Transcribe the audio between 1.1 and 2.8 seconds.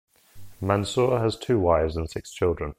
has two wives and six children.